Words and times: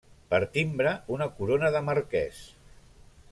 Per 0.29 0.37
timbre, 0.53 0.93
una 1.17 1.27
corona 1.41 1.71
de 1.77 1.83
marquès. 1.91 2.43